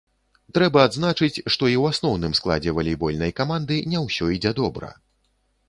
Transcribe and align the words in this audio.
Трэба 0.57 0.79
адзначыць, 0.87 1.35
што 1.53 1.63
і 1.73 1.75
ў 1.81 1.83
асноўным 1.91 2.33
складзе 2.41 2.75
валейбольнай 2.79 3.31
каманды 3.43 3.81
не 3.95 3.99
ўсё 4.07 4.33
ідзе 4.41 4.57
добра. 4.65 4.93